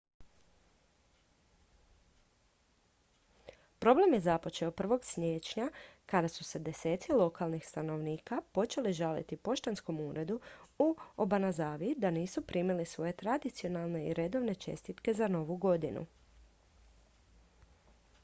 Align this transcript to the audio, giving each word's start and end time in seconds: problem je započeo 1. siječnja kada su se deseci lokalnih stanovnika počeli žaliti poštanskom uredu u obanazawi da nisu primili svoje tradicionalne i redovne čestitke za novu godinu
problem 3.79 4.13
je 4.13 4.19
započeo 4.19 4.71
1. 4.71 4.99
siječnja 5.03 5.67
kada 6.05 6.27
su 6.27 6.43
se 6.43 6.59
deseci 6.59 7.11
lokalnih 7.11 7.67
stanovnika 7.67 8.41
počeli 8.51 8.93
žaliti 8.93 9.37
poštanskom 9.37 9.99
uredu 10.07 10.39
u 10.79 10.95
obanazawi 11.17 11.93
da 11.99 12.09
nisu 12.11 12.41
primili 12.47 12.85
svoje 12.85 13.13
tradicionalne 13.13 14.05
i 14.07 14.13
redovne 14.13 14.55
čestitke 14.55 15.13
za 15.13 15.27
novu 15.37 15.55
godinu 15.57 16.05